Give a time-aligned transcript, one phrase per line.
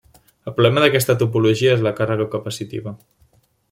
[0.51, 2.99] El problema d’aquesta topologia és la càrrega capacitiva.